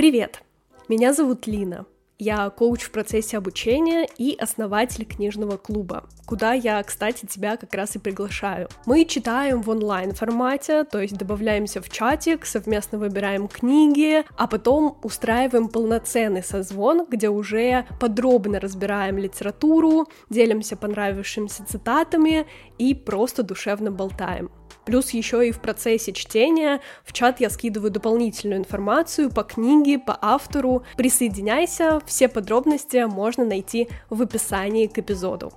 Привет! 0.00 0.42
Меня 0.88 1.12
зовут 1.12 1.46
Лина. 1.46 1.84
Я 2.18 2.48
коуч 2.48 2.84
в 2.84 2.90
процессе 2.90 3.36
обучения 3.36 4.08
и 4.16 4.34
основатель 4.34 5.04
книжного 5.04 5.58
клуба, 5.58 6.08
куда 6.24 6.54
я, 6.54 6.82
кстати, 6.82 7.26
тебя 7.26 7.58
как 7.58 7.74
раз 7.74 7.96
и 7.96 7.98
приглашаю. 7.98 8.70
Мы 8.86 9.04
читаем 9.04 9.60
в 9.60 9.68
онлайн 9.68 10.12
формате, 10.12 10.84
то 10.84 11.02
есть 11.02 11.18
добавляемся 11.18 11.82
в 11.82 11.90
чатик, 11.90 12.46
совместно 12.46 12.96
выбираем 12.96 13.46
книги, 13.46 14.24
а 14.38 14.46
потом 14.46 14.96
устраиваем 15.02 15.68
полноценный 15.68 16.42
созвон, 16.42 17.04
где 17.06 17.28
уже 17.28 17.84
подробно 18.00 18.58
разбираем 18.58 19.18
литературу, 19.18 20.08
делимся 20.30 20.78
понравившимися 20.78 21.66
цитатами 21.66 22.46
и 22.78 22.94
просто 22.94 23.42
душевно 23.42 23.90
болтаем. 23.90 24.50
Плюс 24.90 25.10
еще 25.10 25.46
и 25.46 25.52
в 25.52 25.60
процессе 25.60 26.12
чтения 26.12 26.80
в 27.04 27.12
чат 27.12 27.38
я 27.38 27.48
скидываю 27.48 27.92
дополнительную 27.92 28.58
информацию 28.58 29.30
по 29.30 29.44
книге, 29.44 30.00
по 30.00 30.18
автору. 30.20 30.82
Присоединяйся, 30.96 32.00
все 32.06 32.26
подробности 32.26 33.06
можно 33.08 33.44
найти 33.44 33.88
в 34.08 34.20
описании 34.20 34.88
к 34.88 34.98
эпизоду. 34.98 35.52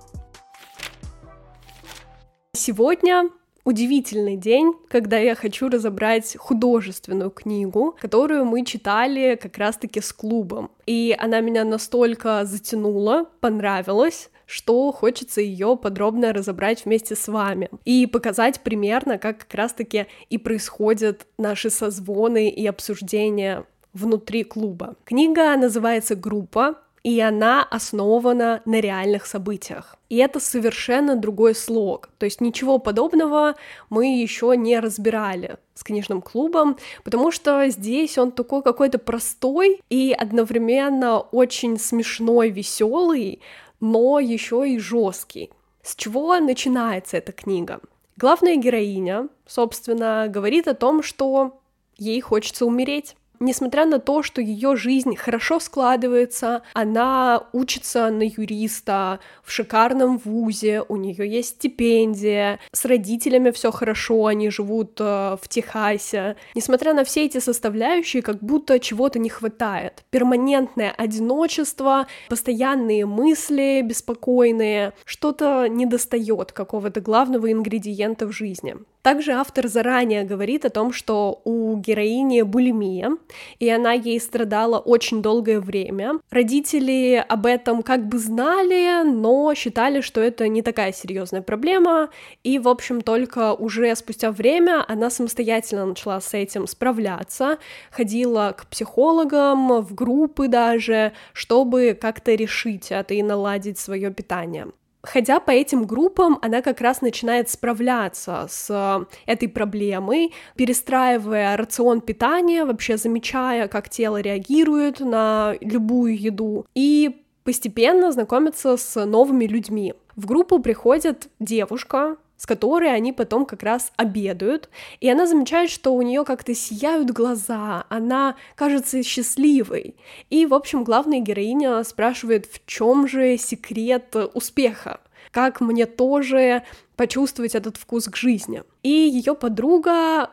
Сегодня 2.52 3.28
удивительный 3.64 4.36
день, 4.36 4.72
когда 4.88 5.18
я 5.18 5.34
хочу 5.34 5.68
разобрать 5.68 6.36
художественную 6.38 7.30
книгу, 7.30 7.96
которую 8.00 8.44
мы 8.44 8.64
читали 8.64 9.34
как 9.34 9.58
раз-таки 9.58 10.00
с 10.00 10.12
клубом. 10.12 10.70
И 10.86 11.16
она 11.18 11.40
меня 11.40 11.64
настолько 11.64 12.44
затянула, 12.44 13.24
понравилась, 13.40 14.30
что 14.46 14.90
хочется 14.92 15.40
ее 15.40 15.76
подробно 15.76 16.32
разобрать 16.32 16.84
вместе 16.84 17.14
с 17.14 17.28
вами 17.28 17.70
и 17.84 18.06
показать 18.06 18.60
примерно, 18.60 19.18
как 19.18 19.38
как 19.38 19.54
раз-таки 19.54 20.06
и 20.30 20.38
происходят 20.38 21.26
наши 21.38 21.70
созвоны 21.70 22.48
и 22.48 22.66
обсуждения 22.66 23.64
внутри 23.92 24.44
клуба. 24.44 24.96
Книга 25.04 25.56
называется 25.56 26.14
«Группа», 26.14 26.76
и 27.04 27.20
она 27.20 27.62
основана 27.62 28.62
на 28.64 28.80
реальных 28.80 29.26
событиях. 29.26 29.96
И 30.08 30.16
это 30.16 30.40
совершенно 30.40 31.16
другой 31.16 31.54
слог. 31.54 32.08
То 32.18 32.24
есть 32.24 32.40
ничего 32.40 32.78
подобного 32.78 33.56
мы 33.90 34.22
еще 34.22 34.54
не 34.56 34.80
разбирали 34.80 35.58
с 35.74 35.84
книжным 35.84 36.22
клубом, 36.22 36.78
потому 37.04 37.30
что 37.30 37.68
здесь 37.68 38.16
он 38.16 38.32
такой 38.32 38.62
какой-то 38.62 38.98
простой 38.98 39.82
и 39.90 40.16
одновременно 40.18 41.18
очень 41.18 41.78
смешной, 41.78 42.48
веселый, 42.48 43.42
но 43.84 44.18
еще 44.18 44.66
и 44.66 44.78
жесткий. 44.78 45.50
С 45.82 45.94
чего 45.94 46.40
начинается 46.40 47.18
эта 47.18 47.32
книга? 47.32 47.80
Главная 48.16 48.56
героиня, 48.56 49.28
собственно, 49.46 50.26
говорит 50.26 50.66
о 50.68 50.74
том, 50.74 51.02
что 51.02 51.60
ей 51.98 52.18
хочется 52.22 52.64
умереть. 52.64 53.14
Несмотря 53.44 53.84
на 53.84 53.98
то, 53.98 54.22
что 54.22 54.40
ее 54.40 54.74
жизнь 54.74 55.16
хорошо 55.16 55.60
складывается, 55.60 56.62
она 56.72 57.46
учится 57.52 58.08
на 58.08 58.22
юриста 58.22 59.20
в 59.42 59.52
шикарном 59.52 60.16
вузе, 60.16 60.82
у 60.88 60.96
нее 60.96 61.30
есть 61.30 61.56
стипендия, 61.56 62.58
с 62.72 62.86
родителями 62.86 63.50
все 63.50 63.70
хорошо, 63.70 64.24
они 64.24 64.48
живут 64.48 64.98
э, 64.98 65.36
в 65.38 65.46
Техасе. 65.46 66.36
Несмотря 66.54 66.94
на 66.94 67.04
все 67.04 67.26
эти 67.26 67.36
составляющие, 67.36 68.22
как 68.22 68.38
будто 68.42 68.80
чего-то 68.80 69.18
не 69.18 69.28
хватает. 69.28 70.04
Перманентное 70.08 70.90
одиночество, 70.96 72.06
постоянные 72.30 73.04
мысли 73.04 73.82
беспокойные, 73.84 74.94
что-то 75.04 75.66
недостает 75.68 76.52
какого-то 76.52 77.02
главного 77.02 77.52
ингредиента 77.52 78.26
в 78.26 78.32
жизни. 78.32 78.76
Также 79.04 79.32
автор 79.32 79.68
заранее 79.68 80.24
говорит 80.24 80.64
о 80.64 80.70
том, 80.70 80.90
что 80.90 81.42
у 81.44 81.76
героини 81.76 82.40
булимия, 82.40 83.10
и 83.58 83.68
она 83.68 83.92
ей 83.92 84.18
страдала 84.18 84.78
очень 84.78 85.20
долгое 85.20 85.60
время. 85.60 86.20
Родители 86.30 87.22
об 87.28 87.44
этом 87.44 87.82
как 87.82 88.08
бы 88.08 88.18
знали, 88.18 89.04
но 89.04 89.52
считали, 89.54 90.00
что 90.00 90.22
это 90.22 90.48
не 90.48 90.62
такая 90.62 90.90
серьезная 90.94 91.42
проблема, 91.42 92.08
и, 92.44 92.58
в 92.58 92.66
общем, 92.66 93.02
только 93.02 93.52
уже 93.52 93.94
спустя 93.94 94.32
время 94.32 94.82
она 94.88 95.10
самостоятельно 95.10 95.84
начала 95.84 96.18
с 96.22 96.32
этим 96.32 96.66
справляться, 96.66 97.58
ходила 97.90 98.54
к 98.56 98.66
психологам, 98.68 99.82
в 99.82 99.94
группы 99.94 100.48
даже, 100.48 101.12
чтобы 101.34 101.92
как-то 102.00 102.32
решить 102.34 102.90
это 102.90 103.12
и 103.12 103.22
наладить 103.22 103.78
свое 103.78 104.10
питание. 104.10 104.68
Ходя 105.04 105.38
по 105.38 105.50
этим 105.50 105.84
группам, 105.84 106.38
она 106.42 106.62
как 106.62 106.80
раз 106.80 107.02
начинает 107.02 107.50
справляться 107.50 108.46
с 108.48 108.68
э, 108.70 109.04
этой 109.26 109.48
проблемой, 109.48 110.32
перестраивая 110.56 111.56
рацион 111.56 112.00
питания, 112.00 112.64
вообще 112.64 112.96
замечая, 112.96 113.68
как 113.68 113.88
тело 113.88 114.20
реагирует 114.20 115.00
на 115.00 115.54
любую 115.60 116.18
еду, 116.18 116.66
и 116.74 117.22
постепенно 117.44 118.10
знакомиться 118.12 118.76
с 118.76 119.04
новыми 119.04 119.44
людьми. 119.44 119.94
В 120.16 120.26
группу 120.26 120.58
приходит 120.60 121.28
девушка, 121.38 122.16
с 122.44 122.46
которой 122.46 122.94
они 122.94 123.14
потом 123.14 123.46
как 123.46 123.62
раз 123.62 123.90
обедают, 123.96 124.68
и 125.00 125.08
она 125.08 125.26
замечает, 125.26 125.70
что 125.70 125.94
у 125.94 126.02
нее 126.02 126.26
как-то 126.26 126.54
сияют 126.54 127.10
глаза, 127.10 127.86
она 127.88 128.36
кажется 128.54 129.02
счастливой. 129.02 129.96
И, 130.28 130.44
в 130.44 130.52
общем, 130.52 130.84
главная 130.84 131.20
героиня 131.20 131.82
спрашивает, 131.84 132.44
в 132.44 132.66
чем 132.66 133.08
же 133.08 133.38
секрет 133.38 134.14
успеха, 134.34 135.00
как 135.30 135.62
мне 135.62 135.86
тоже 135.86 136.64
почувствовать 136.96 137.54
этот 137.54 137.78
вкус 137.78 138.08
к 138.08 138.16
жизни. 138.16 138.62
И 138.82 138.90
ее 138.90 139.34
подруга 139.34 140.28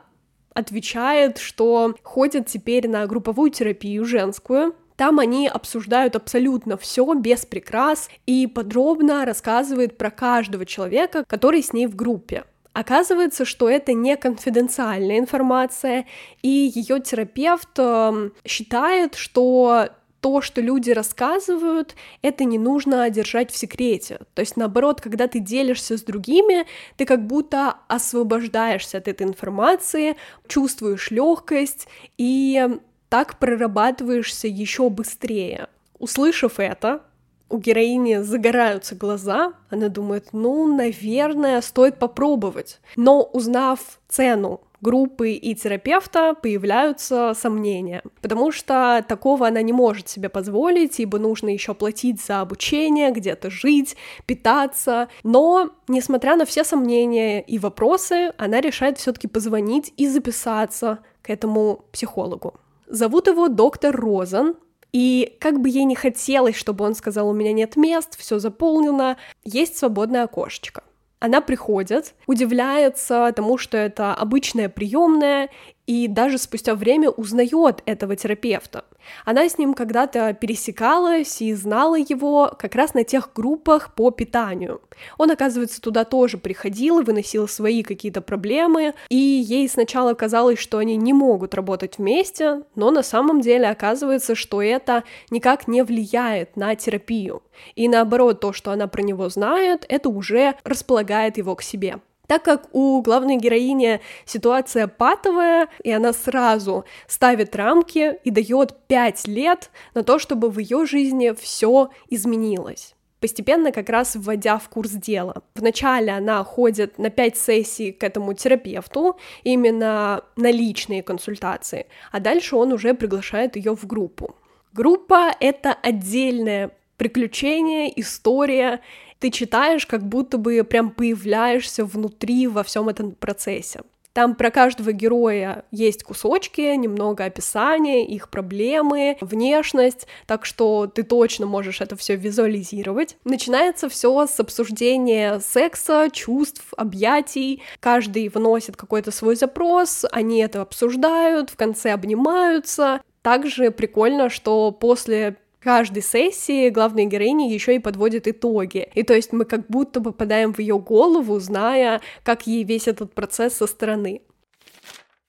отвечает, 0.54 1.38
что 1.38 1.96
ходит 2.04 2.48
теперь 2.48 2.90
на 2.90 3.08
групповую 3.08 3.52
терапию 3.52 4.04
женскую, 4.04 4.76
там 5.02 5.18
они 5.18 5.48
обсуждают 5.48 6.16
абсолютно 6.16 6.78
все 6.78 7.12
без 7.16 7.44
прикрас 7.44 8.08
и 8.28 8.46
подробно 8.46 9.26
рассказывают 9.26 9.98
про 9.98 10.12
каждого 10.12 10.64
человека, 10.64 11.24
который 11.28 11.64
с 11.64 11.74
ней 11.74 11.88
в 11.88 11.96
группе. 11.96 12.44
Оказывается, 12.74 13.44
что 13.44 13.68
это 13.68 13.94
не 13.94 14.16
конфиденциальная 14.16 15.18
информация, 15.18 16.06
и 16.44 16.72
ее 16.76 17.00
терапевт 17.00 17.80
э, 17.80 18.30
считает, 18.46 19.16
что 19.16 19.90
то, 20.20 20.40
что 20.42 20.62
люди 20.62 20.92
рассказывают, 20.92 21.96
это 22.22 22.44
не 22.44 22.60
нужно 22.60 23.10
держать 23.10 23.50
в 23.50 23.58
секрете. 23.58 24.20
То 24.36 24.42
есть, 24.42 24.56
наоборот, 24.56 25.02
когда 25.02 25.28
ты 25.28 25.40
делишься 25.40 25.98
с 25.98 26.04
другими, 26.04 26.68
ты 26.98 27.06
как 27.06 27.26
будто 27.26 27.78
освобождаешься 27.88 29.00
от 29.00 29.08
этой 29.08 29.26
информации, 29.26 30.16
чувствуешь 30.48 31.10
легкость 31.10 31.88
и 32.20 32.70
так 33.12 33.40
прорабатываешься 33.40 34.48
еще 34.48 34.90
быстрее. 34.90 35.68
Услышав 36.00 36.62
это, 36.62 37.02
у 37.50 37.58
героини 37.58 38.22
загораются 38.22 38.96
глаза, 38.96 39.52
она 39.70 39.90
думает, 39.90 40.30
ну, 40.32 40.74
наверное, 40.74 41.60
стоит 41.60 42.00
попробовать. 42.00 42.80
Но 42.96 43.22
узнав 43.22 44.00
цену 44.08 44.62
группы 44.80 45.32
и 45.34 45.54
терапевта 45.56 46.36
появляются 46.42 47.34
сомнения, 47.36 48.02
потому 48.22 48.54
что 48.54 49.04
такого 49.06 49.46
она 49.46 49.62
не 49.62 49.74
может 49.74 50.08
себе 50.08 50.30
позволить, 50.30 51.02
ибо 51.02 51.20
нужно 51.20 51.50
еще 51.50 51.74
платить 51.74 52.24
за 52.24 52.40
обучение, 52.40 53.12
где-то 53.12 53.50
жить, 53.50 53.98
питаться. 54.26 55.10
Но, 55.24 55.72
несмотря 55.90 56.38
на 56.38 56.46
все 56.46 56.64
сомнения 56.64 57.42
и 57.42 57.60
вопросы, 57.60 58.32
она 58.38 58.62
решает 58.62 59.00
все-таки 59.00 59.28
позвонить 59.28 59.94
и 59.98 60.08
записаться 60.08 61.00
к 61.22 61.30
этому 61.30 61.84
психологу. 61.92 62.54
Зовут 62.92 63.28
его 63.28 63.48
доктор 63.48 63.96
Розен, 63.96 64.56
и 64.92 65.38
как 65.40 65.62
бы 65.62 65.70
ей 65.70 65.86
не 65.86 65.96
хотелось, 65.96 66.58
чтобы 66.58 66.84
он 66.84 66.94
сказал, 66.94 67.30
у 67.30 67.34
меня 67.34 67.54
нет 67.54 67.78
мест, 67.78 68.20
все 68.20 68.38
заполнено, 68.38 69.16
есть 69.46 69.78
свободное 69.78 70.24
окошечко. 70.24 70.84
Она 71.20 71.40
приходит, 71.40 72.16
удивляется 72.28 73.32
тому, 73.34 73.58
что 73.58 73.78
это 73.78 74.14
обычная 74.14 74.68
приемная, 74.68 75.50
и 75.88 76.10
даже 76.10 76.38
спустя 76.38 76.76
время 76.76 77.10
узнает 77.10 77.82
этого 77.86 78.18
терапевта. 78.18 78.84
Она 79.26 79.48
с 79.48 79.58
ним 79.58 79.74
когда-то 79.74 80.34
пересекалась 80.34 81.42
и 81.42 81.54
знала 81.54 81.96
его 81.96 82.52
как 82.58 82.76
раз 82.76 82.94
на 82.94 83.04
тех 83.04 83.32
группах 83.34 83.94
по 83.96 84.12
питанию. 84.12 84.82
Он, 85.18 85.32
оказывается, 85.32 85.82
туда 85.82 86.04
тоже 86.04 86.38
приходил 86.38 87.00
и 87.00 87.04
выносил 87.04 87.48
свои 87.48 87.84
какие-то 87.84 88.22
проблемы, 88.22 88.94
и 89.10 89.16
ей 89.16 89.68
сначала 89.68 90.14
казалось, 90.14 90.60
что 90.60 90.78
они 90.78 90.96
не 90.98 91.14
могут 91.14 91.54
работать 91.56 91.98
вместе, 91.98 92.64
но 92.76 92.92
на 92.92 93.04
самом 93.04 93.42
деле 93.42 93.70
оказывается, 93.70 94.36
что 94.36 94.62
это 94.62 95.04
никак 95.30 95.68
не 95.68 95.84
влияет 95.84 96.56
на 96.56 96.76
терапию. 96.76 97.44
И 97.76 97.88
наоборот, 97.88 98.40
то, 98.40 98.54
что 98.54 98.72
она 98.72 98.88
про 98.88 99.02
него 99.02 99.30
знает, 99.30 99.86
это 99.90 100.10
уже 100.10 100.56
располагает 100.64 101.38
его 101.38 101.56
к 101.56 101.62
себе. 101.62 102.00
Так 102.32 102.44
как 102.44 102.74
у 102.74 103.02
главной 103.02 103.36
героини 103.36 104.00
ситуация 104.24 104.88
патовая, 104.88 105.68
и 105.84 105.92
она 105.92 106.14
сразу 106.14 106.86
ставит 107.06 107.58
рамки 107.58 108.20
и 108.24 108.30
дает 108.30 108.74
5 108.88 109.28
лет 109.28 109.70
на 109.94 110.04
то, 110.06 110.18
чтобы 110.18 110.50
в 110.50 110.58
ее 110.58 110.86
жизни 110.86 111.34
все 111.38 111.90
изменилось. 112.08 112.96
постепенно 113.20 113.72
как 113.72 113.90
раз 113.90 114.16
вводя 114.16 114.58
в 114.58 114.70
курс 114.70 114.92
дела. 114.92 115.44
Вначале 115.56 116.12
она 116.12 116.44
ходит 116.44 116.98
на 116.98 117.10
5 117.10 117.38
сессий 117.38 117.92
к 117.92 118.04
этому 118.04 118.34
терапевту, 118.34 119.18
именно 119.44 120.24
на 120.38 120.52
личные 120.52 121.04
консультации, 121.04 121.86
а 122.12 122.20
дальше 122.20 122.56
он 122.56 122.74
уже 122.74 122.94
приглашает 122.94 123.58
ее 123.58 123.76
в 123.76 123.86
группу. 123.86 124.36
Группа— 124.74 125.36
это 125.40 125.74
отдельное 125.74 126.72
приключение, 126.98 128.00
история. 128.00 128.80
Ты 129.22 129.30
читаешь, 129.30 129.86
как 129.86 130.04
будто 130.04 130.40
бы 130.40 130.64
прям 130.64 130.90
появляешься 130.90 131.86
внутри 131.86 132.48
во 132.48 132.64
всем 132.64 132.90
этом 132.90 133.12
процессе. 133.12 133.82
Там 134.14 134.34
про 134.34 134.50
каждого 134.50 134.92
героя 134.92 135.64
есть 135.70 136.04
кусочки, 136.04 136.76
немного 136.76 137.24
описания, 137.24 138.04
их 138.04 138.30
проблемы, 138.30 139.18
внешность, 139.22 140.08
так 140.26 140.46
что 140.46 140.88
ты 140.88 141.04
точно 141.04 141.46
можешь 141.46 141.82
это 141.82 141.96
все 141.96 142.16
визуализировать. 142.16 143.16
Начинается 143.24 143.90
все 143.90 144.26
с 144.26 144.40
обсуждения 144.40 145.40
секса, 145.40 146.08
чувств, 146.12 146.74
объятий. 146.76 147.62
Каждый 147.80 148.28
вносит 148.28 148.76
какой-то 148.76 149.12
свой 149.12 149.36
запрос, 149.36 150.04
они 150.12 150.40
это 150.40 150.62
обсуждают, 150.62 151.52
в 151.52 151.56
конце 151.56 151.92
обнимаются. 151.92 153.02
Также 153.22 153.70
прикольно, 153.70 154.30
что 154.30 154.72
после 154.72 155.38
каждой 155.62 156.02
сессии 156.02 156.70
главная 156.70 157.06
героиня 157.06 157.52
еще 157.52 157.76
и 157.76 157.80
подводит 157.80 158.28
итоги. 158.28 158.90
И 158.96 159.04
то 159.04 159.14
есть 159.14 159.32
мы 159.32 159.46
как 159.46 159.68
будто 159.68 160.02
попадаем 160.02 160.54
в 160.54 160.60
ее 160.60 160.80
голову, 160.80 161.40
зная, 161.40 162.02
как 162.24 162.48
ей 162.48 162.64
весь 162.64 162.88
этот 162.88 163.14
процесс 163.14 163.56
со 163.56 163.68
стороны. 163.68 164.22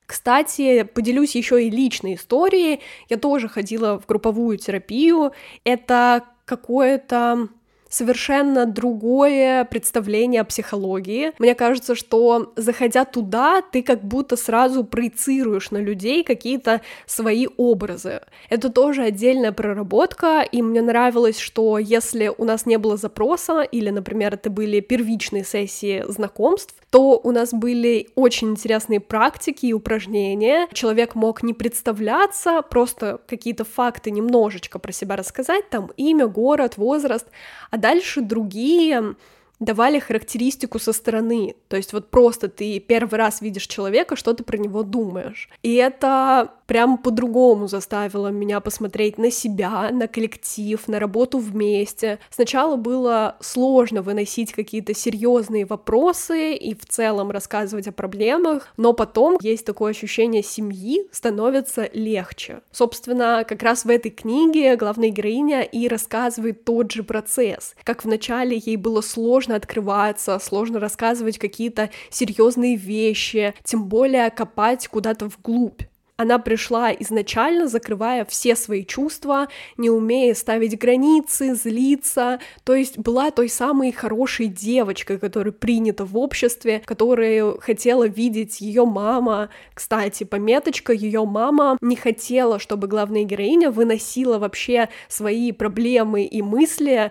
Кстати, 0.06 0.82
поделюсь 0.82 1.34
еще 1.34 1.64
и 1.64 1.70
личной 1.70 2.14
историей. 2.14 2.80
Я 3.08 3.16
тоже 3.16 3.48
ходила 3.48 3.98
в 3.98 4.06
групповую 4.06 4.58
терапию. 4.58 5.32
Это 5.64 6.24
какое-то 6.44 7.48
совершенно 7.92 8.64
другое 8.64 9.64
представление 9.66 10.40
о 10.40 10.44
психологии. 10.44 11.32
Мне 11.38 11.54
кажется, 11.54 11.94
что 11.94 12.52
заходя 12.56 13.04
туда, 13.04 13.60
ты 13.60 13.82
как 13.82 14.02
будто 14.02 14.36
сразу 14.36 14.82
проецируешь 14.82 15.70
на 15.70 15.76
людей 15.76 16.24
какие-то 16.24 16.80
свои 17.06 17.46
образы. 17.58 18.22
Это 18.48 18.70
тоже 18.70 19.02
отдельная 19.02 19.52
проработка, 19.52 20.40
и 20.40 20.62
мне 20.62 20.80
нравилось, 20.80 21.38
что 21.38 21.78
если 21.78 22.32
у 22.36 22.44
нас 22.44 22.64
не 22.64 22.78
было 22.78 22.96
запроса, 22.96 23.60
или, 23.60 23.90
например, 23.90 24.34
это 24.34 24.48
были 24.48 24.80
первичные 24.80 25.44
сессии 25.44 26.02
знакомств, 26.08 26.74
то 26.92 27.18
у 27.24 27.30
нас 27.30 27.54
были 27.54 28.10
очень 28.16 28.50
интересные 28.50 29.00
практики 29.00 29.64
и 29.64 29.72
упражнения. 29.72 30.68
Человек 30.74 31.14
мог 31.14 31.42
не 31.42 31.54
представляться, 31.54 32.60
просто 32.60 33.18
какие-то 33.26 33.64
факты 33.64 34.10
немножечко 34.10 34.78
про 34.78 34.92
себя 34.92 35.16
рассказать, 35.16 35.70
там 35.70 35.90
имя, 35.96 36.26
город, 36.26 36.76
возраст, 36.76 37.26
а 37.70 37.78
дальше 37.78 38.20
другие 38.20 39.14
давали 39.64 39.98
характеристику 39.98 40.78
со 40.78 40.92
стороны. 40.92 41.54
То 41.68 41.76
есть 41.76 41.92
вот 41.92 42.10
просто 42.10 42.48
ты 42.48 42.78
первый 42.80 43.16
раз 43.16 43.40
видишь 43.40 43.66
человека, 43.66 44.16
что 44.16 44.32
ты 44.32 44.44
про 44.44 44.56
него 44.56 44.82
думаешь. 44.82 45.48
И 45.62 45.74
это 45.74 46.52
прям 46.66 46.96
по-другому 46.98 47.68
заставило 47.68 48.28
меня 48.28 48.60
посмотреть 48.60 49.18
на 49.18 49.30
себя, 49.30 49.90
на 49.90 50.08
коллектив, 50.08 50.88
на 50.88 50.98
работу 50.98 51.38
вместе. 51.38 52.18
Сначала 52.30 52.76
было 52.76 53.36
сложно 53.40 54.02
выносить 54.02 54.52
какие-то 54.52 54.94
серьезные 54.94 55.66
вопросы 55.66 56.54
и 56.54 56.74
в 56.74 56.86
целом 56.86 57.30
рассказывать 57.30 57.88
о 57.88 57.92
проблемах, 57.92 58.68
но 58.76 58.94
потом 58.94 59.36
есть 59.40 59.66
такое 59.66 59.90
ощущение 59.90 60.42
семьи, 60.42 61.06
становится 61.12 61.90
легче. 61.92 62.62
Собственно, 62.70 63.44
как 63.46 63.62
раз 63.62 63.84
в 63.84 63.90
этой 63.90 64.10
книге 64.10 64.76
главная 64.76 65.10
героиня 65.10 65.62
и 65.62 65.88
рассказывает 65.88 66.64
тот 66.64 66.90
же 66.90 67.02
процесс. 67.02 67.74
Как 67.84 68.04
вначале 68.04 68.56
ей 68.56 68.76
было 68.76 69.02
сложно 69.02 69.51
открываться, 69.54 70.38
сложно 70.38 70.80
рассказывать 70.80 71.38
какие-то 71.38 71.90
серьезные 72.10 72.76
вещи, 72.76 73.54
тем 73.64 73.84
более 73.88 74.30
копать 74.30 74.88
куда-то 74.88 75.26
вглубь. 75.26 75.82
Она 76.22 76.38
пришла 76.38 76.92
изначально, 76.92 77.66
закрывая 77.66 78.24
все 78.24 78.54
свои 78.54 78.84
чувства, 78.84 79.48
не 79.76 79.90
умея 79.90 80.34
ставить 80.34 80.78
границы, 80.78 81.54
злиться, 81.56 82.38
то 82.62 82.76
есть 82.76 82.96
была 82.96 83.32
той 83.32 83.48
самой 83.48 83.90
хорошей 83.90 84.46
девочкой, 84.46 85.18
которая 85.18 85.52
принята 85.52 86.04
в 86.04 86.16
обществе, 86.16 86.80
которую 86.84 87.58
хотела 87.60 88.06
видеть 88.06 88.60
ее 88.60 88.84
мама. 88.84 89.48
Кстати, 89.74 90.22
пометочка, 90.22 90.92
ее 90.92 91.24
мама 91.24 91.76
не 91.80 91.96
хотела, 91.96 92.60
чтобы 92.60 92.86
главная 92.86 93.24
героиня 93.24 93.72
выносила 93.72 94.38
вообще 94.38 94.90
свои 95.08 95.50
проблемы 95.50 96.24
и 96.24 96.40
мысли 96.40 97.10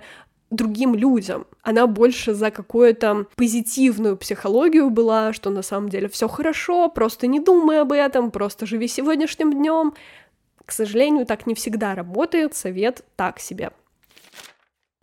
другим 0.52 0.94
людям. 0.94 1.48
Она 1.64 1.88
больше 1.88 2.34
за 2.34 2.52
какую-то 2.52 3.26
позитивную 3.36 4.18
психологию 4.18 4.90
была, 4.90 5.34
что 5.34 5.50
на 5.50 5.62
самом 5.62 5.90
деле 5.90 6.08
все 6.10 6.28
хорошо, 6.28 6.90
просто 6.90 7.26
не 7.28 7.40
думай 7.40 7.82
об 7.82 7.92
этом, 7.92 8.30
просто 8.30 8.66
живи 8.66 8.88
сегодняшним 8.88 9.54
днем. 9.54 9.94
К 10.66 10.72
сожалению, 10.72 11.26
так 11.26 11.48
не 11.48 11.56
всегда 11.56 11.96
работает, 11.96 12.54
совет 12.54 13.04
так 13.16 13.40
себе. 13.40 13.72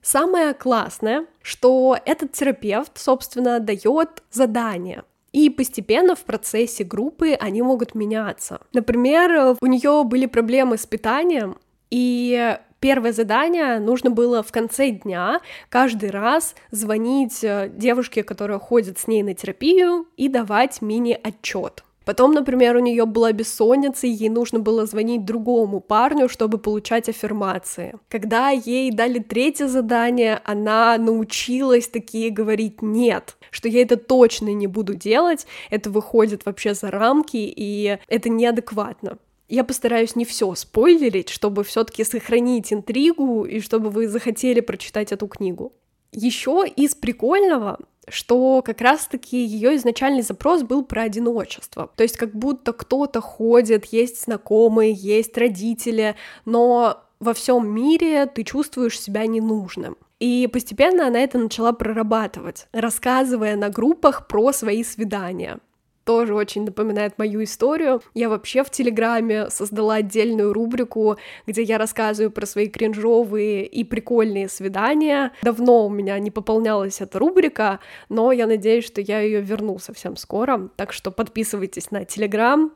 Самое 0.03 0.55
классное, 0.55 1.27
что 1.43 1.99
этот 2.05 2.33
терапевт, 2.33 2.93
собственно, 2.97 3.59
дает 3.59 4.23
задание. 4.31 5.03
И 5.33 5.51
постепенно 5.51 6.15
в 6.15 6.25
процессе 6.25 6.85
группы 6.85 7.33
они 7.33 7.61
могут 7.61 7.95
меняться. 7.95 8.61
Например, 8.73 9.57
у 9.61 9.67
нее 9.67 10.05
были 10.05 10.25
проблемы 10.27 10.79
с 10.79 10.87
питанием, 10.87 11.59
и 11.91 12.59
Первое 12.81 13.13
задание 13.13 13.81
нужно 13.81 14.11
было 14.11 14.43
в 14.43 14.53
конце 14.53 14.91
дня 14.91 15.41
каждый 15.69 16.11
раз 16.11 16.55
звонить 16.71 17.43
э, 17.43 17.71
девушке, 17.75 18.23
которая 18.23 18.59
ходит 18.59 18.99
с 18.99 19.09
ней 19.09 19.23
на 19.23 19.35
терапию, 19.35 20.07
и 20.17 20.29
давать 20.29 20.81
мини-отчет. 20.81 21.83
Потом, 22.09 22.33
например, 22.33 22.75
у 22.77 22.79
нее 22.79 23.05
была 23.05 23.33
бессонница, 23.33 24.07
и 24.07 24.11
ей 24.11 24.31
нужно 24.31 24.61
было 24.61 24.87
звонить 24.87 25.27
другому 25.27 25.81
парню, 25.81 26.31
чтобы 26.31 26.57
получать 26.57 27.09
аффирмации. 27.11 27.97
Когда 28.09 28.49
ей 28.49 28.91
дали 28.93 29.19
третье 29.19 29.67
задание, 29.67 30.41
она 30.45 30.97
научилась 30.97 31.87
такие 31.87 32.31
говорить 32.31 32.81
«нет», 32.81 33.37
что 33.51 33.69
я 33.69 33.83
это 33.83 33.99
точно 33.99 34.55
не 34.55 34.67
буду 34.67 34.95
делать, 34.95 35.47
это 35.69 35.91
выходит 35.91 36.47
вообще 36.47 36.73
за 36.73 36.91
рамки, 36.91 37.37
и 37.37 37.99
это 38.09 38.31
неадекватно. 38.31 39.19
Я 39.49 39.65
постараюсь 39.65 40.15
не 40.15 40.27
все 40.27 40.55
спойлерить, 40.55 41.31
чтобы 41.31 41.65
все-таки 41.65 42.05
сохранить 42.05 42.73
интригу 42.73 43.45
и 43.45 43.61
чтобы 43.61 43.89
вы 43.89 44.07
захотели 44.07 44.61
прочитать 44.61 45.11
эту 45.11 45.27
книгу. 45.27 45.73
Еще 46.13 46.65
из 46.77 46.95
прикольного, 46.95 47.79
что 48.09 48.63
как 48.63 48.81
раз-таки 48.83 49.43
ее 49.43 49.77
изначальный 49.77 50.23
запрос 50.23 50.63
был 50.63 50.85
про 50.85 51.03
одиночество. 51.03 51.91
То 51.97 52.03
есть 52.03 52.17
как 52.17 52.35
будто 52.35 52.73
кто-то 52.73 53.21
ходит, 53.21 53.87
есть 53.87 54.25
знакомые, 54.25 54.93
есть 54.93 55.37
родители, 55.39 56.15
но 56.45 57.03
во 57.19 57.33
всем 57.33 57.69
мире 57.75 58.27
ты 58.27 58.45
чувствуешь 58.45 59.01
себя 59.01 59.27
ненужным. 59.27 59.97
И 60.21 60.49
постепенно 60.53 61.07
она 61.07 61.21
это 61.21 61.39
начала 61.39 61.73
прорабатывать, 61.73 62.67
рассказывая 62.73 63.57
на 63.57 63.71
группах 63.71 64.27
про 64.27 64.53
свои 64.53 64.83
свидания 64.83 65.61
тоже 66.09 66.35
очень 66.35 66.65
напоминает 66.65 67.19
мою 67.19 67.45
историю. 67.45 68.01
Я 68.15 68.31
вообще 68.31 68.65
в 68.65 68.71
Телеграме 68.71 69.51
создала 69.51 69.97
отдельную 69.97 70.55
рубрику, 70.55 71.19
где 71.47 71.61
я 71.61 71.77
рассказываю 71.77 72.31
про 72.31 72.47
свои 72.47 72.67
кринжовые 72.69 73.67
и 73.67 73.85
прикольные 73.85 74.49
свидания. 74.49 75.33
Давно 75.43 75.85
у 75.85 75.91
меня 75.91 76.19
не 76.19 76.31
пополнялась 76.31 77.03
эта 77.03 77.19
рубрика, 77.19 77.81
но 78.09 78.33
я 78.33 78.47
надеюсь, 78.47 78.87
что 78.87 79.03
я 79.03 79.21
ее 79.21 79.43
верну 79.43 79.79
совсем 79.79 80.17
скоро. 80.17 80.71
Так 80.77 80.95
что 80.95 81.11
подписывайтесь 81.11 81.91
на 81.91 82.07
Телеграм. 82.07 82.73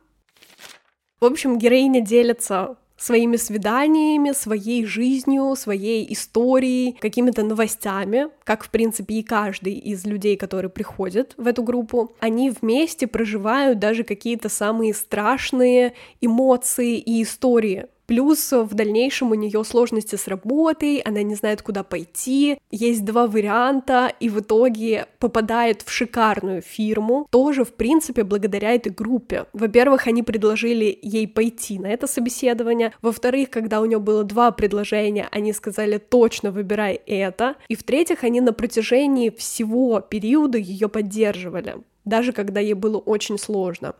В 1.19 1.25
общем, 1.25 1.57
героиня 1.57 2.03
делится 2.03 2.77
своими 3.03 3.37
свиданиями, 3.37 4.31
своей 4.31 4.85
жизнью, 4.87 5.57
своей 5.57 6.13
историей, 6.13 6.97
какими-то 7.01 7.43
новостями, 7.43 8.29
как, 8.45 8.63
в 8.63 8.71
принципе, 8.71 9.15
и 9.17 9.23
каждый 9.25 9.75
из 9.75 10.07
людей, 10.07 10.37
которые 10.37 10.71
приходят 10.71 11.35
в 11.37 11.49
эту 11.49 11.65
группу, 11.65 12.13
они 12.21 12.51
вместе 12.51 13.09
проживают 13.09 13.81
даже 13.81 14.05
какие-то 14.05 14.49
самые 14.49 14.95
страшные 14.95 15.95
эмоции 16.21 16.97
и 16.97 17.25
истории 17.25 17.87
Плюс 18.07 18.53
в 18.53 18.75
дальнейшем 18.75 19.31
у 19.31 19.35
нее 19.35 19.65
сложности 19.65 20.17
с 20.17 20.29
работой, 20.29 20.99
она 20.99 21.23
не 21.23 21.35
знает, 21.35 21.63
куда 21.63 21.83
пойти. 21.83 22.59
Есть 22.71 23.05
два 23.05 23.27
варианта, 23.27 24.13
и 24.21 24.29
в 24.29 24.41
итоге 24.41 25.07
попадает 25.19 25.83
в 25.83 25.91
шикарную 25.91 26.63
фирму, 26.63 27.27
тоже, 27.31 27.65
в 27.65 27.73
принципе, 27.73 28.25
благодаря 28.25 28.75
этой 28.75 28.93
группе. 28.93 29.47
Во-первых, 29.53 30.07
они 30.07 30.23
предложили 30.23 30.99
ей 31.03 31.29
пойти 31.29 31.79
на 31.79 31.87
это 31.87 32.07
собеседование. 32.07 32.93
Во-вторых, 33.03 33.51
когда 33.51 33.81
у 33.81 33.85
нее 33.85 33.99
было 33.99 34.25
два 34.25 34.51
предложения, 34.51 35.29
они 35.31 35.53
сказали 35.53 35.99
точно 35.99 36.51
выбирай 36.51 37.01
это. 37.07 37.57
И 37.69 37.77
в-третьих, 37.77 38.25
они 38.25 38.41
на 38.41 38.53
протяжении 38.53 39.31
всего 39.31 40.01
периода 40.01 40.59
ее 40.59 40.89
поддерживали 40.89 41.77
даже 42.05 42.33
когда 42.33 42.61
ей 42.61 42.75
было 42.75 42.99
очень 42.99 43.39
сложно. 43.39 43.95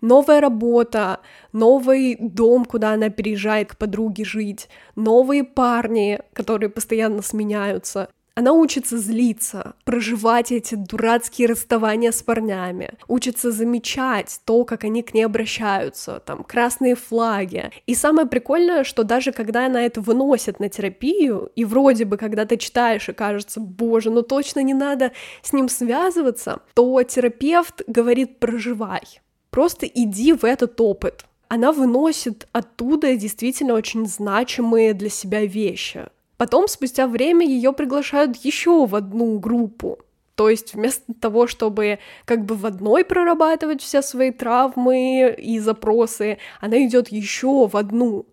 Новая 0.00 0.40
работа, 0.40 1.20
новый 1.52 2.16
дом, 2.18 2.64
куда 2.64 2.92
она 2.92 3.10
переезжает 3.10 3.72
к 3.72 3.76
подруге 3.76 4.24
жить, 4.24 4.68
новые 4.96 5.44
парни, 5.44 6.20
которые 6.32 6.70
постоянно 6.70 7.22
сменяются. 7.22 8.08
Она 8.40 8.52
учится 8.52 8.96
злиться, 8.96 9.74
проживать 9.84 10.50
эти 10.50 10.74
дурацкие 10.74 11.48
расставания 11.48 12.10
с 12.10 12.22
парнями, 12.22 12.94
учится 13.06 13.50
замечать 13.50 14.40
то, 14.46 14.64
как 14.64 14.84
они 14.84 15.02
к 15.02 15.12
ней 15.12 15.24
обращаются, 15.24 16.22
там, 16.24 16.44
красные 16.44 16.94
флаги. 16.94 17.70
И 17.86 17.94
самое 17.94 18.26
прикольное, 18.26 18.84
что 18.84 19.02
даже 19.04 19.32
когда 19.32 19.66
она 19.66 19.82
это 19.82 20.00
выносит 20.00 20.58
на 20.58 20.70
терапию, 20.70 21.50
и 21.54 21.66
вроде 21.66 22.06
бы, 22.06 22.16
когда 22.16 22.46
ты 22.46 22.56
читаешь 22.56 23.08
и 23.10 23.12
кажется, 23.12 23.60
боже, 23.60 24.10
ну 24.10 24.22
точно 24.22 24.60
не 24.60 24.74
надо 24.74 25.12
с 25.42 25.52
ним 25.52 25.68
связываться, 25.68 26.60
то 26.74 27.02
терапевт 27.02 27.82
говорит, 27.88 28.38
проживай, 28.38 29.02
просто 29.50 29.86
иди 29.86 30.32
в 30.32 30.44
этот 30.44 30.80
опыт. 30.80 31.24
Она 31.48 31.72
выносит 31.72 32.48
оттуда 32.52 33.16
действительно 33.16 33.74
очень 33.74 34.06
значимые 34.06 34.94
для 34.94 35.10
себя 35.10 35.44
вещи— 35.44 36.06
Потом, 36.40 36.68
спустя 36.68 37.06
время, 37.06 37.46
ее 37.46 37.74
приглашают 37.74 38.34
еще 38.38 38.86
в 38.86 38.96
одну 38.96 39.38
группу. 39.38 39.98
То 40.36 40.48
есть 40.48 40.72
вместо 40.72 41.12
того, 41.12 41.46
чтобы 41.46 41.98
как 42.24 42.46
бы 42.46 42.54
в 42.54 42.64
одной 42.64 43.04
прорабатывать 43.04 43.82
все 43.82 44.00
свои 44.00 44.30
травмы 44.30 45.36
и 45.36 45.58
запросы, 45.58 46.38
она 46.62 46.82
идет 46.86 47.08
еще 47.08 47.66
в 47.68 47.76
одну. 47.76 48.24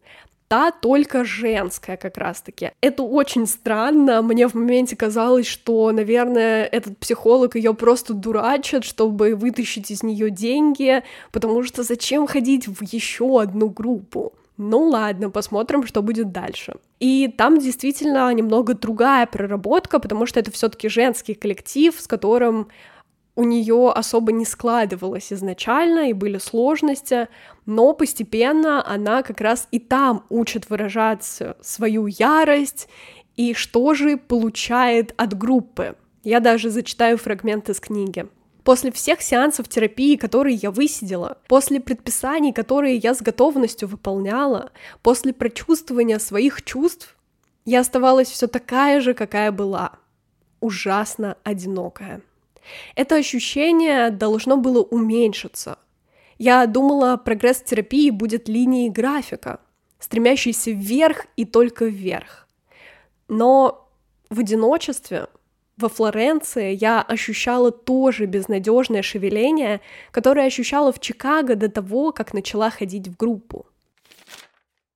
Та 0.48 0.72
только 0.72 1.26
женская 1.26 1.98
как 1.98 2.18
раз-таки. 2.18 2.72
Это 2.82 3.04
очень 3.04 3.48
странно. 3.48 4.22
Мне 4.22 4.48
в 4.48 4.54
моменте 4.54 4.96
казалось, 4.96 5.46
что, 5.46 5.92
наверное, 5.92 6.64
этот 6.66 6.98
психолог 6.98 7.56
ее 7.56 7.74
просто 7.74 8.14
дурачит, 8.14 8.86
чтобы 8.86 9.36
вытащить 9.36 9.92
из 9.92 10.04
нее 10.04 10.30
деньги, 10.30 11.04
потому 11.32 11.64
что 11.64 11.84
зачем 11.84 12.28
ходить 12.28 12.68
в 12.68 12.82
еще 12.84 13.42
одну 13.42 13.70
группу? 13.70 14.34
Ну 14.58 14.90
ладно, 14.90 15.30
посмотрим, 15.30 15.86
что 15.86 16.02
будет 16.02 16.32
дальше. 16.32 16.76
И 17.00 17.28
там 17.38 17.60
действительно 17.60 18.34
немного 18.34 18.74
другая 18.74 19.28
проработка, 19.28 20.00
потому 20.00 20.26
что 20.26 20.40
это 20.40 20.50
все-таки 20.52 20.90
женский 20.90 21.36
коллектив, 21.36 21.94
с 22.00 22.08
которым 22.08 22.70
у 23.38 23.44
нее 23.44 23.92
особо 23.92 24.32
не 24.32 24.46
складывалось 24.46 25.32
изначально, 25.32 26.10
и 26.10 26.14
были 26.14 26.40
сложности, 26.40 27.28
но 27.68 27.94
постепенно 27.94 28.86
она 28.86 29.22
как 29.22 29.42
раз 29.42 29.68
и 29.70 29.80
там 29.80 30.26
учит 30.30 30.72
выражать 30.72 31.24
свою 31.62 32.08
ярость, 32.08 32.90
и 33.36 33.54
что 33.54 33.94
же 33.94 34.18
получает 34.18 35.14
от 35.18 35.38
группы. 35.38 35.96
Я 36.24 36.40
даже 36.40 36.72
зачитаю 36.72 37.20
фрагмент 37.20 37.70
из 37.70 37.80
книги. 37.80 38.26
После 38.64 38.92
всех 38.92 39.22
сеансов 39.22 39.70
терапии, 39.70 40.16
которые 40.16 40.56
я 40.56 40.72
высидела, 40.72 41.38
после 41.48 41.80
предписаний, 41.80 42.52
которые 42.52 42.96
я 42.98 43.14
с 43.14 43.22
готовностью 43.22 43.88
выполняла, 43.88 44.72
после 45.04 45.32
прочувствования 45.32 46.18
своих 46.18 46.64
чувств, 46.64 47.16
я 47.66 47.82
оставалась 47.82 48.30
все 48.30 48.48
такая 48.48 49.00
же, 49.00 49.14
какая 49.14 49.52
была. 49.52 49.92
Ужасно 50.60 51.38
одинокая. 51.44 52.24
Это 52.96 53.16
ощущение 53.16 54.10
должно 54.10 54.58
было 54.58 54.82
уменьшиться. 54.82 55.80
Я 56.38 56.66
думала, 56.68 57.18
прогресс 57.18 57.62
терапии 57.62 58.10
будет 58.10 58.48
линией 58.48 58.90
графика, 58.90 59.60
стремящейся 60.00 60.72
вверх 60.72 61.26
и 61.36 61.46
только 61.46 61.86
вверх. 61.86 62.48
Но 63.28 63.90
в 64.30 64.40
одиночестве 64.40 65.28
во 65.78 65.90
Флоренции 65.90 66.74
я 66.74 67.02
ощущала 67.02 67.72
тоже 67.72 68.26
безнадежное 68.26 69.02
шевеление, 69.02 69.82
которое 70.12 70.48
ощущала 70.48 70.92
в 70.92 71.00
Чикаго 71.00 71.56
до 71.56 71.70
того, 71.70 72.12
как 72.12 72.34
начала 72.34 72.70
ходить 72.70 73.08
в 73.08 73.16
группу. 73.16 73.66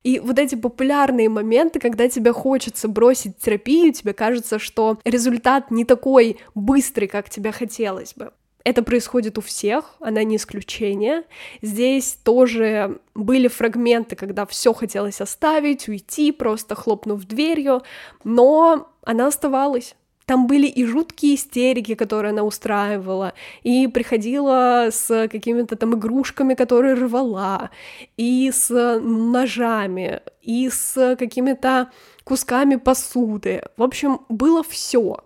И 0.03 0.20
вот 0.20 0.39
эти 0.39 0.55
популярные 0.55 1.29
моменты, 1.29 1.79
когда 1.79 2.10
тебе 2.10 2.34
хочется 2.34 2.88
бросить 2.88 3.38
терапию, 3.38 3.93
тебе 3.93 4.13
кажется, 4.13 4.58
что 4.58 5.00
результат 5.05 5.70
не 5.70 5.86
такой 5.86 6.39
быстрый, 6.55 7.08
как 7.08 7.29
тебе 7.29 7.51
хотелось 7.51 8.13
бы. 8.13 8.31
Это 8.63 8.84
происходит 8.84 9.38
у 9.38 9.41
всех, 9.41 9.96
она 10.00 10.24
не 10.24 10.36
исключение. 10.36 11.24
Здесь 11.62 12.17
тоже 12.24 13.00
были 13.15 13.48
фрагменты, 13.48 14.15
когда 14.15 14.46
все 14.46 14.74
хотелось 14.74 15.20
оставить, 15.20 15.88
уйти, 15.88 16.31
просто 16.31 16.75
хлопнув 16.75 17.25
дверью, 17.25 17.81
но 18.24 18.91
она 19.03 19.27
оставалась. 19.27 19.96
Там 20.31 20.47
были 20.47 20.65
и 20.65 20.85
жуткие 20.85 21.35
истерики, 21.35 21.93
которые 21.93 22.29
она 22.29 22.43
устраивала, 22.43 23.33
и 23.63 23.88
приходила 23.88 24.88
с 24.89 25.27
какими-то 25.27 25.75
там 25.75 25.95
игрушками, 25.95 26.53
которые 26.53 26.93
рвала, 26.93 27.69
и 28.15 28.50
с 28.50 28.69
ножами, 29.01 30.21
и 30.41 30.69
с 30.69 31.17
какими-то 31.17 31.91
кусками 32.23 32.77
посуды. 32.77 33.61
В 33.75 33.83
общем, 33.83 34.21
было 34.29 34.63
все. 34.63 35.17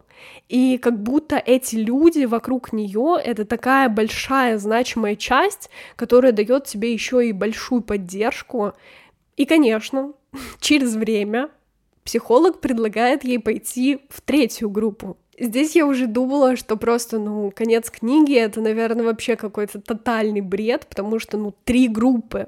И 0.49 0.79
как 0.79 0.99
будто 1.03 1.35
эти 1.35 1.75
люди 1.75 2.25
вокруг 2.25 2.73
нее 2.73 3.19
это 3.23 3.45
такая 3.45 3.89
большая 3.89 4.57
значимая 4.57 5.15
часть, 5.15 5.69
которая 5.97 6.31
дает 6.31 6.65
тебе 6.65 6.91
еще 6.91 7.27
и 7.27 7.31
большую 7.31 7.83
поддержку. 7.83 8.73
И, 9.37 9.45
конечно, 9.45 10.13
через 10.59 10.95
время 10.95 11.51
психолог 12.05 12.61
предлагает 12.61 13.25
ей 13.25 13.39
пойти 13.39 13.99
в 14.09 14.21
третью 14.21 14.69
группу. 14.69 15.17
Здесь 15.37 15.75
я 15.75 15.85
уже 15.85 16.07
думала, 16.07 16.55
что 16.55 16.77
просто, 16.77 17.19
ну, 17.19 17.51
конец 17.53 17.89
книги— 17.89 18.33
это, 18.35 18.61
наверное, 18.61 19.03
вообще 19.03 19.35
какой-то 19.35 19.81
тотальный 19.81 20.39
бред, 20.39 20.87
потому 20.87 21.19
что, 21.19 21.37
ну, 21.37 21.53
три 21.65 21.89
группы. 21.89 22.47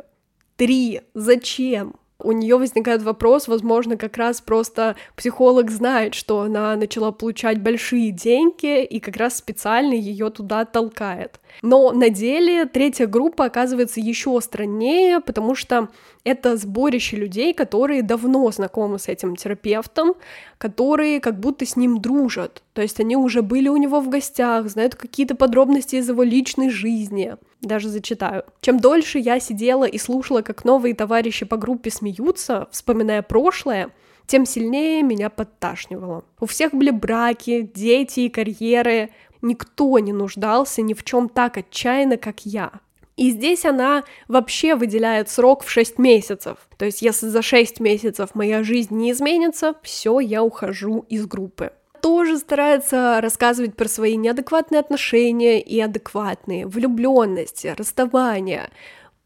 Три. 0.55 1.01
Зачем? 1.13 1.95
У 2.19 2.31
нее 2.31 2.57
возникает 2.57 3.03
вопрос, 3.03 3.47
возможно, 3.47 3.95
как 3.95 4.17
раз 4.17 4.41
просто 4.41 4.95
психолог 5.15 5.69
знает, 5.69 6.15
что 6.15 6.41
она 6.41 6.75
начала 6.75 7.11
получать 7.11 7.61
большие 7.61 8.11
деньги 8.11 8.83
и 8.83 8.99
как 8.99 9.17
раз 9.17 9.37
специально 9.37 9.93
ее 9.93 10.29
туда 10.31 10.65
толкает. 10.65 11.39
Но 11.61 11.91
на 11.91 12.09
деле 12.09 12.65
третья 12.65 13.05
группа 13.05 13.45
оказывается 13.45 13.99
еще 13.99 14.39
страннее, 14.41 15.19
потому 15.19 15.55
что 15.55 15.89
это 16.23 16.57
сборище 16.57 17.17
людей, 17.17 17.53
которые 17.53 18.01
давно 18.01 18.51
знакомы 18.51 18.99
с 18.99 19.07
этим 19.07 19.35
терапевтом, 19.35 20.15
которые 20.57 21.19
как 21.19 21.39
будто 21.39 21.65
с 21.65 21.75
ним 21.75 22.01
дружат. 22.01 22.63
То 22.77 22.83
есть 22.83 22.99
они 22.99 23.17
уже 23.17 23.41
были 23.41 23.69
у 23.69 23.77
него 23.77 23.99
в 23.99 24.07
гостях, 24.07 24.69
знают 24.69 24.93
какие-то 24.93 25.33
подробности 25.33 25.95
из 25.95 26.09
его 26.09 26.21
личной 26.21 26.69
жизни. 26.69 27.35
Даже 27.59 27.89
зачитаю. 27.89 28.43
Чем 28.61 28.79
дольше 28.79 29.17
я 29.17 29.39
сидела 29.39 29.85
и 29.85 29.97
слушала, 29.97 30.43
как 30.43 30.63
новые 30.63 30.93
товарищи 30.93 31.43
по 31.43 31.57
группе 31.57 31.89
смеются, 31.89 32.67
вспоминая 32.69 33.23
прошлое, 33.23 33.89
тем 34.27 34.45
сильнее 34.45 35.01
меня 35.01 35.31
подташнивало. 35.31 36.23
У 36.39 36.45
всех 36.45 36.71
были 36.71 36.91
браки, 36.91 37.61
дети 37.61 38.19
и 38.19 38.29
карьеры. 38.29 39.09
Никто 39.41 39.97
не 39.97 40.13
нуждался 40.13 40.83
ни 40.83 40.93
в 40.93 41.03
чем 41.03 41.29
так 41.29 41.57
отчаянно, 41.57 42.17
как 42.17 42.45
я. 42.45 42.69
И 43.15 43.31
здесь 43.31 43.65
она 43.65 44.03
вообще 44.27 44.75
выделяет 44.75 45.29
срок 45.29 45.63
в 45.63 45.71
6 45.71 45.97
месяцев. 45.97 46.59
То 46.77 46.85
есть, 46.85 47.01
если 47.01 47.25
за 47.25 47.41
6 47.41 47.79
месяцев 47.79 48.35
моя 48.35 48.61
жизнь 48.61 48.95
не 48.95 49.13
изменится, 49.13 49.73
все, 49.81 50.19
я 50.19 50.43
ухожу 50.43 51.07
из 51.09 51.25
группы 51.25 51.71
тоже 52.07 52.37
старается 52.37 53.19
рассказывать 53.21 53.75
про 53.75 53.89
свои 53.89 54.15
неадекватные 54.15 54.79
отношения 54.79 55.59
и 55.59 55.77
адекватные, 55.81 56.65
влюбленности, 56.65 57.75
расставания, 57.77 58.69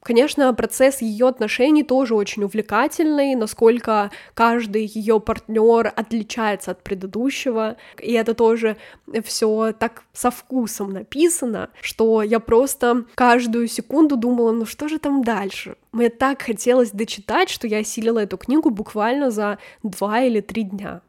Конечно, 0.03 0.51
процесс 0.55 1.03
ее 1.03 1.27
отношений 1.27 1.83
тоже 1.83 2.15
очень 2.15 2.43
увлекательный, 2.43 3.35
насколько 3.35 4.09
каждый 4.33 4.88
ее 4.88 5.19
партнер 5.19 5.93
отличается 5.95 6.71
от 6.71 6.81
предыдущего, 6.81 7.77
и 8.00 8.13
это 8.13 8.33
тоже 8.33 8.77
все 9.23 9.73
так 9.73 10.01
со 10.11 10.31
вкусом 10.31 10.89
написано, 10.89 11.69
что 11.81 12.23
я 12.23 12.39
просто 12.39 13.05
каждую 13.13 13.67
секунду 13.67 14.17
думала, 14.17 14.51
ну 14.53 14.65
что 14.65 14.88
же 14.88 14.97
там 14.97 15.23
дальше? 15.23 15.75
Мне 15.91 16.09
так 16.09 16.41
хотелось 16.41 16.89
дочитать, 16.89 17.50
что 17.50 17.67
я 17.67 17.77
осилила 17.77 18.17
эту 18.17 18.38
книгу 18.39 18.71
буквально 18.71 19.29
за 19.29 19.59
два 19.83 20.21
или 20.21 20.41
три 20.41 20.63
дня. 20.63 21.01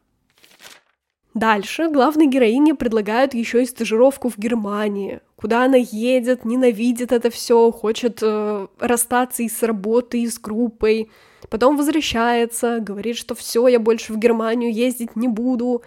Дальше 1.35 1.89
главной 1.89 2.27
героине 2.27 2.75
предлагают 2.75 3.33
еще 3.33 3.63
и 3.63 3.67
стажировку 3.67 4.29
в 4.29 4.37
Германии, 4.37 5.21
куда 5.37 5.65
она 5.65 5.79
едет, 5.79 6.45
ненавидит 6.45 7.11
это 7.11 7.31
все, 7.31 7.71
хочет 7.71 8.19
э, 8.23 8.67
расстаться 8.79 9.43
и 9.43 9.49
с 9.49 9.63
работой, 9.63 10.23
и 10.23 10.29
с 10.29 10.39
группой, 10.39 11.11
потом 11.49 11.79
возвращается, 11.79 12.81
говорит, 12.81 13.17
что 13.17 13.35
все, 13.35 13.67
я 13.67 13.81
больше 13.81 14.13
в 14.13 14.19
Германию 14.19 14.71
ездить 14.75 15.17
не 15.17 15.27
буду, 15.27 15.83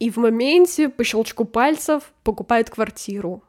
и 0.00 0.10
в 0.10 0.16
моменте 0.16 0.88
по 0.88 1.04
щелчку 1.04 1.44
пальцев 1.44 2.12
покупает 2.24 2.68
квартиру. 2.68 3.44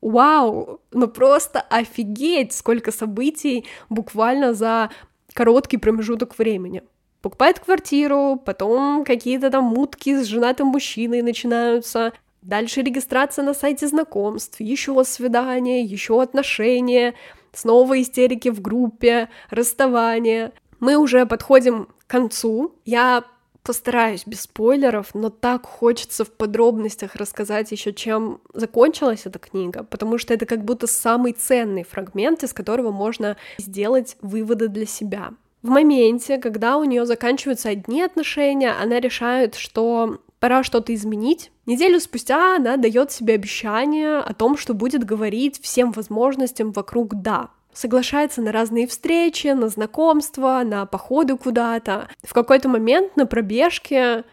Вау, 0.00 0.80
ну 0.92 1.08
просто 1.08 1.62
офигеть, 1.62 2.52
сколько 2.52 2.92
событий 2.92 3.64
буквально 3.88 4.54
за 4.54 4.90
короткий 5.32 5.78
промежуток 5.78 6.38
времени 6.38 6.82
покупает 7.24 7.58
квартиру, 7.58 8.38
потом 8.44 9.02
какие-то 9.02 9.50
там 9.50 9.64
мутки 9.64 10.14
с 10.14 10.26
женатым 10.26 10.66
мужчиной 10.66 11.22
начинаются, 11.22 12.12
дальше 12.42 12.82
регистрация 12.82 13.42
на 13.46 13.54
сайте 13.54 13.86
знакомств, 13.88 14.60
еще 14.60 15.02
свидание, 15.04 15.80
еще 15.80 16.20
отношения, 16.20 17.14
снова 17.54 17.98
истерики 18.02 18.50
в 18.50 18.60
группе, 18.60 19.30
расставание. 19.48 20.52
Мы 20.80 20.96
уже 20.96 21.24
подходим 21.24 21.88
к 22.06 22.10
концу. 22.10 22.74
Я 22.84 23.24
постараюсь 23.62 24.26
без 24.26 24.42
спойлеров, 24.42 25.14
но 25.14 25.30
так 25.30 25.64
хочется 25.64 26.26
в 26.26 26.30
подробностях 26.30 27.16
рассказать 27.16 27.72
еще, 27.72 27.94
чем 27.94 28.42
закончилась 28.52 29.22
эта 29.24 29.38
книга, 29.38 29.82
потому 29.82 30.18
что 30.18 30.34
это 30.34 30.44
как 30.44 30.62
будто 30.62 30.86
самый 30.86 31.32
ценный 31.32 31.84
фрагмент, 31.84 32.42
из 32.42 32.52
которого 32.52 32.92
можно 32.92 33.38
сделать 33.58 34.18
выводы 34.20 34.68
для 34.68 34.84
себя. 34.84 35.30
В 35.64 35.70
моменте, 35.70 36.36
когда 36.36 36.76
у 36.76 36.84
нее 36.84 37.06
заканчиваются 37.06 37.70
одни 37.70 38.02
отношения, 38.02 38.72
она 38.72 39.00
решает, 39.00 39.54
что 39.54 40.18
пора 40.38 40.62
что-то 40.62 40.94
изменить. 40.94 41.50
Неделю 41.64 42.00
спустя 42.00 42.56
она 42.56 42.76
дает 42.76 43.12
себе 43.12 43.32
обещание 43.32 44.18
о 44.18 44.34
том, 44.34 44.58
что 44.58 44.74
будет 44.74 45.04
говорить 45.04 45.58
всем 45.62 45.92
возможностям 45.92 46.70
вокруг 46.70 47.14
«да», 47.14 47.48
соглашается 47.72 48.42
на 48.42 48.52
разные 48.52 48.86
встречи, 48.86 49.46
на 49.46 49.68
знакомства, 49.68 50.60
на 50.66 50.84
походы 50.84 51.38
куда-то. 51.38 52.08
В 52.22 52.34
какой-то 52.34 52.68
момент 52.68 53.16
на 53.16 53.24
пробежке 53.24 54.24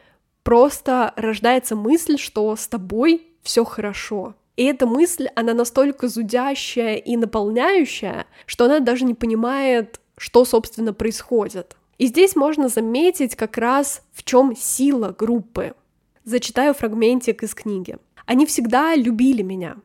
просто 0.43 1.13
рождается 1.15 1.77
мысль, 1.77 2.17
что 2.17 2.53
с 2.57 2.67
тобой 2.67 3.25
все 3.41 3.63
хорошо. 3.63 4.35
И 4.57 4.65
эта 4.65 4.85
мысль, 4.85 5.27
она 5.35 5.53
настолько 5.53 6.09
зудящая 6.09 6.95
и 6.95 7.15
наполняющая, 7.15 8.25
что 8.45 8.65
она 8.65 8.79
даже 8.79 9.05
не 9.05 9.13
понимает, 9.13 10.00
что, 10.21 10.45
собственно, 10.45 10.93
происходит. 10.93 11.75
И 11.97 12.05
здесь 12.05 12.35
можно 12.35 12.67
заметить 12.67 13.35
как 13.35 13.57
раз 13.57 14.03
в 14.13 14.23
чем 14.23 14.55
сила 14.55 15.15
группы. 15.17 15.73
Зачитаю 16.25 16.75
фрагментик 16.75 17.41
из 17.41 17.55
книги. 17.55 17.97
Они 18.27 18.45
всегда 18.45 18.95
любили 18.95 19.41
меня, 19.41 19.77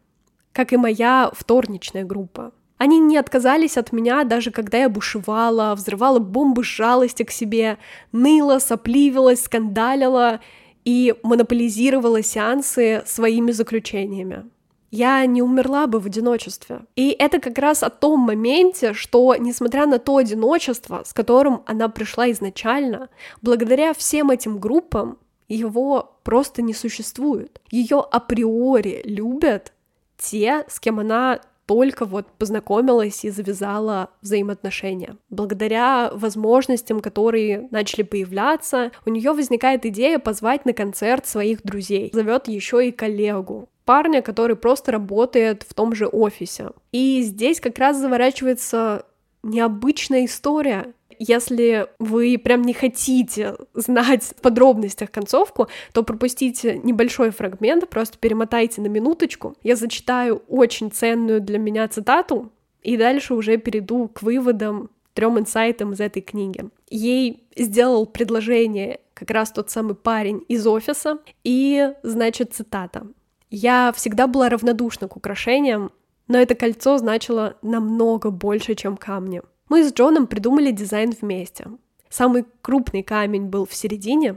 как 0.52 0.75
и 0.75 0.76
моя 0.76 1.31
вторничная 1.33 2.05
группа. 2.05 2.52
Они 2.76 2.99
не 2.99 3.16
отказались 3.16 3.78
от 3.78 3.93
меня, 3.93 4.25
даже 4.25 4.50
когда 4.50 4.76
я 4.76 4.90
бушевала, 4.90 5.75
взрывала 5.75 6.19
бомбы 6.19 6.64
жалости 6.64 7.23
к 7.23 7.31
себе, 7.31 7.78
ныла, 8.12 8.59
сопливилась, 8.59 9.45
скандалила 9.45 10.40
и 10.85 11.14
монополизировала 11.23 12.23
сеансы 12.23 13.02
своими 13.07 13.52
заключениями. 13.52 14.45
Я 14.90 15.25
не 15.26 15.43
умерла 15.43 15.87
бы 15.87 15.99
в 16.00 16.07
одиночестве. 16.07 16.81
И 16.95 17.11
это 17.11 17.40
как 17.40 17.59
раз 17.59 17.83
о 17.83 17.90
том 17.90 18.21
моменте, 18.21 18.95
что, 18.95 19.35
несмотря 19.37 19.87
на 19.87 19.99
то 19.99 20.16
одиночество, 20.16 21.02
с 21.05 21.12
которым 21.12 21.62
она 21.66 21.88
пришла 21.88 22.31
изначально, 22.31 23.09
благодаря 23.43 23.95
всем 23.95 24.31
этим 24.31 24.59
группам 24.59 25.19
его 25.49 26.19
просто 26.25 26.62
не 26.62 26.75
существует. 26.75 27.61
Ее 27.71 27.99
априори 27.99 29.02
любят 29.05 29.73
те, 30.19 30.64
с 30.69 30.81
кем 30.81 30.99
она 30.99 31.40
только 31.66 32.05
вот 32.05 32.26
познакомилась 32.38 33.25
и 33.25 33.31
завязала 33.31 34.11
взаимоотношения. 34.23 35.16
Благодаря 35.31 36.11
возможностям, 36.14 37.00
которые 37.00 37.69
начали 37.73 38.02
появляться, 38.02 38.93
у 39.05 39.11
нее 39.11 39.33
возникает 39.33 39.85
идея 39.85 40.21
позвать 40.21 40.64
на 40.64 40.73
концерт 40.73 41.26
своих 41.26 41.62
друзей. 41.62 42.11
Зовет 42.12 42.47
еще 42.47 42.87
и 42.87 42.93
коллегу 42.93 43.69
парня, 43.87 44.21
который 44.21 44.57
просто 44.57 44.93
работает 44.93 45.64
в 45.66 45.73
том 45.73 45.95
же 45.95 46.07
офисе. 46.07 46.73
И 46.93 47.23
здесь 47.23 47.61
как 47.61 47.78
раз 47.78 47.97
заворачивается 47.97 49.07
необычная 49.43 50.26
история, 50.26 50.93
если 51.19 51.88
вы 51.99 52.38
прям 52.38 52.62
не 52.62 52.75
хотите 52.75 53.57
знать 53.75 54.23
в 54.25 54.35
подробностях 54.43 55.11
концовку, 55.11 55.69
то 55.93 56.02
пропустите 56.02 56.78
небольшой 56.83 57.31
фрагмент, 57.31 57.88
просто 57.88 58.19
перемотайте 58.19 58.83
на 58.83 58.88
минуточку. 58.88 59.55
Я 59.62 59.76
зачитаю 59.76 60.43
очень 60.49 60.90
ценную 60.90 61.40
для 61.40 61.59
меня 61.59 61.88
цитату, 61.88 62.52
и 62.83 62.97
дальше 62.97 63.35
уже 63.35 63.57
перейду 63.57 64.09
к 64.09 64.23
выводам, 64.23 64.90
трем 65.14 65.38
инсайтам 65.38 65.93
из 65.93 66.00
этой 66.00 66.21
книги. 66.21 66.69
Ей 66.90 67.45
сделал 67.57 68.05
предложение 68.05 69.00
как 69.14 69.31
раз 69.31 69.50
тот 69.50 69.71
самый 69.71 69.95
парень 69.95 70.45
из 70.49 70.66
офиса, 70.66 71.19
и, 71.43 71.95
значит, 72.02 72.52
цитата. 72.52 73.07
«Я 73.50 73.93
всегда 73.95 74.26
была 74.26 74.49
равнодушна 74.49 75.09
к 75.09 75.17
украшениям, 75.17 75.93
но 76.29 76.38
это 76.38 76.55
кольцо 76.55 76.99
значило 76.99 77.57
намного 77.62 78.31
больше, 78.31 78.75
чем 78.75 78.97
камни. 78.97 79.43
Мы 79.69 79.85
с 79.85 79.93
Джоном 79.93 80.26
придумали 80.26 80.71
дизайн 80.71 81.12
вместе. 81.21 81.69
Самый 82.09 82.45
крупный 82.62 83.03
камень 83.03 83.47
был 83.47 83.67
в 83.67 83.75
середине, 83.75 84.37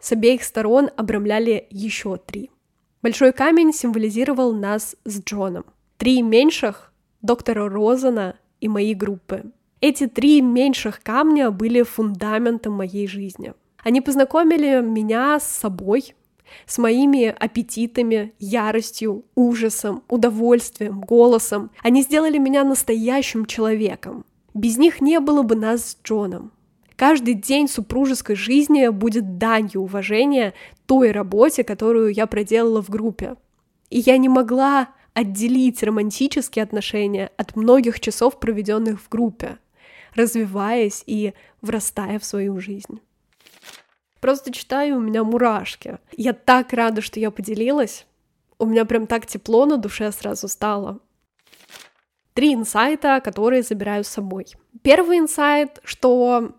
с 0.00 0.12
обеих 0.12 0.44
сторон 0.44 0.90
обрамляли 0.96 1.66
еще 1.70 2.16
три. 2.16 2.50
Большой 3.02 3.32
камень 3.32 3.72
символизировал 3.72 4.52
нас 4.52 4.96
с 5.04 5.22
Джоном. 5.22 5.64
Три 5.96 6.22
меньших— 6.22 6.92
доктора 7.22 7.68
Розана 7.68 8.36
и 8.60 8.68
моей 8.68 8.94
группы. 8.94 9.52
Эти 9.80 10.06
три 10.06 10.40
меньших 10.40 11.02
камня 11.02 11.50
были 11.50 11.82
фундаментом 11.82 12.74
моей 12.74 13.06
жизни. 13.06 13.54
Они 13.78 14.00
познакомили 14.00 14.80
меня 14.80 15.38
с 15.38 15.46
собой, 15.46 16.14
с 16.66 16.78
моими 16.78 17.26
аппетитами, 17.26 18.32
яростью, 18.38 19.24
ужасом, 19.34 20.02
удовольствием, 20.08 21.00
голосом. 21.00 21.70
Они 21.82 22.02
сделали 22.02 22.38
меня 22.38 22.64
настоящим 22.64 23.46
человеком. 23.46 24.24
Без 24.54 24.76
них 24.76 25.00
не 25.00 25.20
было 25.20 25.42
бы 25.42 25.54
нас 25.54 25.90
с 25.90 25.98
Джоном. 26.04 26.52
Каждый 26.96 27.34
день 27.34 27.68
супружеской 27.68 28.34
жизни 28.34 28.88
будет 28.88 29.38
данью 29.38 29.82
уважения 29.82 30.52
той 30.86 31.12
работе, 31.12 31.62
которую 31.62 32.12
я 32.12 32.26
проделала 32.26 32.82
в 32.82 32.90
группе. 32.90 33.36
И 33.88 34.00
я 34.00 34.16
не 34.16 34.28
могла 34.28 34.88
отделить 35.14 35.82
романтические 35.82 36.62
отношения 36.62 37.30
от 37.36 37.56
многих 37.56 38.00
часов, 38.00 38.40
проведенных 38.40 39.00
в 39.00 39.08
группе, 39.08 39.58
развиваясь 40.14 41.02
и 41.06 41.34
врастая 41.60 42.18
в 42.18 42.24
свою 42.24 42.60
жизнь. 42.60 43.00
Просто 44.20 44.52
читаю, 44.52 44.96
у 44.96 45.00
меня 45.00 45.24
мурашки. 45.24 45.98
Я 46.16 46.32
так 46.32 46.72
рада, 46.72 47.00
что 47.00 47.20
я 47.20 47.30
поделилась. 47.30 48.06
У 48.58 48.66
меня 48.66 48.84
прям 48.84 49.06
так 49.06 49.26
тепло 49.26 49.66
на 49.66 49.76
душе 49.76 50.10
сразу 50.12 50.48
стало. 50.48 50.98
Три 52.34 52.54
инсайта, 52.54 53.20
которые 53.20 53.62
забираю 53.62 54.04
с 54.04 54.08
собой. 54.08 54.46
Первый 54.82 55.18
инсайт, 55.18 55.80
что 55.84 56.52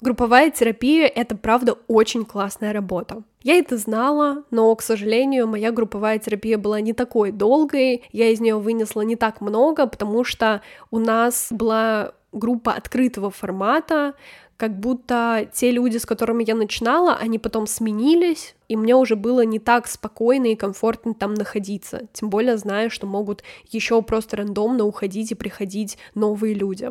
групповая 0.00 0.50
терапия— 0.50 1.06
это, 1.14 1.36
правда, 1.36 1.76
очень 1.86 2.24
классная 2.24 2.72
работа. 2.72 3.22
Я 3.42 3.58
это 3.58 3.76
знала, 3.76 4.44
но, 4.50 4.74
к 4.74 4.82
сожалению, 4.82 5.46
моя 5.46 5.70
групповая 5.70 6.18
терапия 6.18 6.58
была 6.58 6.80
не 6.80 6.92
такой 6.92 7.30
долгой, 7.30 8.04
я 8.12 8.30
из 8.30 8.40
нее 8.40 8.58
вынесла 8.58 9.02
не 9.02 9.16
так 9.16 9.40
много, 9.40 9.86
потому 9.86 10.24
что 10.24 10.62
у 10.90 10.98
нас 10.98 11.48
была 11.50 12.12
группа 12.32 12.72
открытого 12.72 13.30
формата, 13.30 14.14
как 14.58 14.78
будто 14.78 15.48
те 15.52 15.70
люди, 15.70 15.98
с 15.98 16.04
которыми 16.04 16.44
я 16.46 16.56
начинала, 16.56 17.14
они 17.14 17.38
потом 17.38 17.68
сменились, 17.68 18.56
и 18.66 18.76
мне 18.76 18.96
уже 18.96 19.14
было 19.14 19.44
не 19.44 19.60
так 19.60 19.86
спокойно 19.86 20.46
и 20.46 20.56
комфортно 20.56 21.14
там 21.14 21.32
находиться, 21.34 22.08
тем 22.12 22.28
более 22.28 22.58
зная, 22.58 22.90
что 22.90 23.06
могут 23.06 23.44
еще 23.70 24.02
просто 24.02 24.36
рандомно 24.36 24.84
уходить 24.84 25.30
и 25.30 25.36
приходить 25.36 25.96
новые 26.16 26.54
люди. 26.54 26.90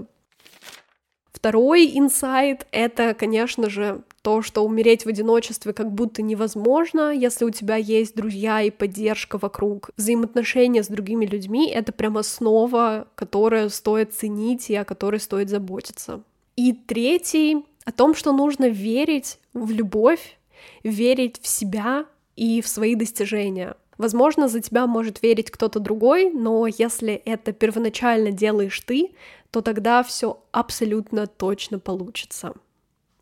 Второй 1.34 1.92
инсайт— 1.94 2.66
это, 2.72 3.14
конечно 3.14 3.70
же, 3.70 4.02
то, 4.22 4.42
что 4.42 4.66
умереть 4.66 5.06
в 5.06 5.10
одиночестве 5.10 5.74
как 5.74 5.92
будто 5.92 6.22
невозможно, 6.22 7.14
если 7.14 7.44
у 7.44 7.52
тебя 7.52 7.76
есть 7.76 8.16
друзья 8.16 8.62
и 8.62 8.72
поддержка 8.72 9.38
вокруг. 9.38 9.92
Взаимоотношения 9.98 10.84
с 10.84 10.88
другими 10.88 11.26
людьми— 11.26 11.70
это 11.74 11.92
прям 11.92 12.18
основа, 12.18 13.08
которую 13.16 13.70
стоит 13.70 14.14
ценить 14.14 14.70
и 14.70 14.76
о 14.76 14.86
которой 14.86 15.20
стоит 15.20 15.50
заботиться. 15.50 16.24
И 16.58 16.74
третий 16.74 17.66
о 17.86 17.94
том, 17.94 18.14
что 18.14 18.34
нужно 18.34 18.68
верить 18.68 19.40
в 19.54 19.72
любовь, 19.72 20.38
верить 20.84 21.40
в 21.42 21.48
себя 21.48 22.06
и 22.36 22.62
в 22.62 22.68
свои 22.68 22.96
достижения. 22.96 23.78
Возможно, 23.98 24.48
за 24.48 24.60
тебя 24.60 24.88
может 24.88 25.22
верить 25.22 25.52
кто-то 25.52 25.80
другой, 25.80 26.32
но 26.32 26.68
если 26.68 27.14
это 27.14 27.52
первоначально 27.52 28.32
делаешь 28.32 28.80
ты, 28.82 29.12
то 29.52 29.62
тогда 29.62 30.04
все 30.04 30.44
абсолютно 30.52 31.28
точно 31.28 31.80
получится. 31.80 32.54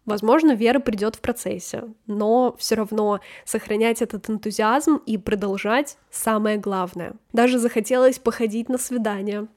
Возможно, 0.06 0.54
вера 0.54 0.80
придет 0.80 1.16
в 1.16 1.22
процессе, 1.22 1.84
но 2.06 2.56
все 2.60 2.76
равно 2.76 3.20
сохранять 3.44 4.02
этот 4.02 4.30
энтузиазм 4.30 4.98
и 4.98 5.18
продолжать 5.18 5.98
самое 6.12 6.58
главное. 6.58 7.14
Даже 7.34 7.58
захотелось 7.58 8.20
походить 8.20 8.70
на 8.70 8.78
свидание, 8.78 9.48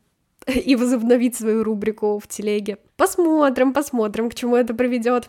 и 0.55 0.77
возобновить 0.77 1.37
свою 1.37 1.63
рубрику 1.63 2.19
в 2.19 2.27
телеге. 2.27 2.79
Посмотрим, 2.97 3.73
посмотрим, 3.73 4.31
к 4.31 4.35
чему 4.35 4.57
это 4.57 4.75
приведет. 4.75 5.29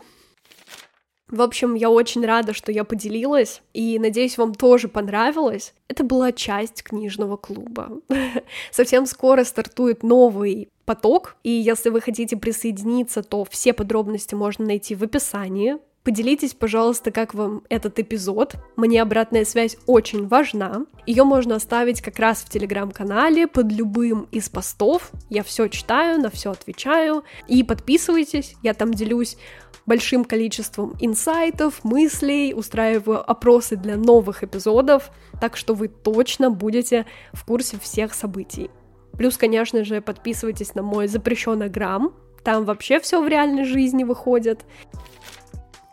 В 1.28 1.42
общем, 1.42 1.74
я 1.74 1.90
очень 1.90 2.26
рада, 2.26 2.52
что 2.52 2.72
я 2.72 2.82
поделилась, 2.82 3.62
и 3.72 4.00
надеюсь, 4.00 4.36
вам 4.36 4.52
тоже 4.52 4.88
понравилось. 4.88 5.74
Это 5.86 6.02
была 6.02 6.32
часть 6.32 6.82
книжного 6.82 7.36
клуба. 7.36 8.00
Совсем 8.72 9.06
скоро 9.06 9.44
стартует 9.44 10.02
новый 10.02 10.68
поток, 10.86 11.36
и 11.44 11.50
если 11.50 11.90
вы 11.90 12.00
хотите 12.00 12.36
присоединиться, 12.36 13.22
то 13.22 13.44
все 13.44 13.72
подробности 13.72 14.34
можно 14.34 14.66
найти 14.66 14.96
в 14.96 15.04
описании. 15.04 15.76
Поделитесь, 16.02 16.54
пожалуйста, 16.54 17.10
как 17.10 17.34
вам 17.34 17.62
этот 17.68 17.98
эпизод. 17.98 18.54
Мне 18.76 19.02
обратная 19.02 19.44
связь 19.44 19.76
очень 19.86 20.26
важна. 20.26 20.86
Ее 21.06 21.24
можно 21.24 21.56
оставить 21.56 22.00
как 22.00 22.18
раз 22.18 22.38
в 22.38 22.48
телеграм-канале 22.48 23.46
под 23.46 23.70
любым 23.70 24.26
из 24.30 24.48
постов. 24.48 25.10
Я 25.28 25.42
все 25.42 25.68
читаю, 25.68 26.18
на 26.18 26.30
все 26.30 26.52
отвечаю. 26.52 27.24
И 27.48 27.62
подписывайтесь, 27.62 28.56
я 28.62 28.72
там 28.72 28.94
делюсь 28.94 29.36
большим 29.84 30.24
количеством 30.24 30.96
инсайтов, 31.00 31.84
мыслей, 31.84 32.54
устраиваю 32.54 33.30
опросы 33.30 33.76
для 33.76 33.96
новых 33.96 34.42
эпизодов, 34.42 35.10
так 35.38 35.58
что 35.58 35.74
вы 35.74 35.88
точно 35.88 36.50
будете 36.50 37.04
в 37.34 37.44
курсе 37.44 37.78
всех 37.78 38.14
событий. 38.14 38.70
Плюс, 39.12 39.36
конечно 39.36 39.84
же, 39.84 40.00
подписывайтесь 40.00 40.74
на 40.74 40.82
мой 40.82 41.08
запрещенный 41.08 41.68
грамм, 41.68 42.14
там 42.42 42.64
вообще 42.64 43.00
все 43.00 43.22
в 43.22 43.28
реальной 43.28 43.64
жизни 43.64 44.04
выходит. 44.04 44.64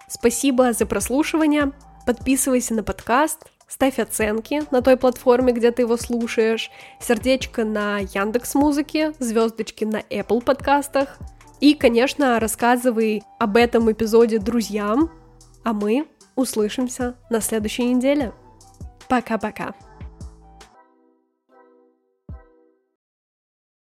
Спасибо 0.07 0.71
за 0.71 0.85
прослушивание, 0.85 1.73
подписывайся 2.05 2.73
на 2.73 2.83
подкаст, 2.83 3.45
ставь 3.67 3.99
оценки 3.99 4.63
на 4.71 4.81
той 4.81 4.95
платформе, 4.95 5.51
где 5.51 5.71
ты 5.71 5.81
его 5.81 5.97
слушаешь, 5.97 6.71
сердечко 7.01 7.65
на 7.65 7.99
Яндекс 7.99 8.55
Музыке, 8.55 9.13
звездочки 9.19 9.83
на 9.83 9.99
Apple 9.99 10.41
подкастах. 10.41 11.17
И, 11.59 11.73
конечно, 11.73 12.39
рассказывай 12.39 13.23
об 13.37 13.57
этом 13.57 13.91
эпизоде 13.91 14.39
друзьям, 14.39 15.11
а 15.63 15.73
мы 15.73 16.07
услышимся 16.35 17.15
на 17.29 17.41
следующей 17.41 17.93
неделе. 17.93 18.31
Пока-пока. 19.09 19.73